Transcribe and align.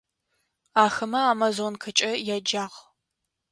Ахэмэ 0.83 1.19
«Амазонкэкӏэ» 1.31 2.11
яджагъ. 2.35 2.75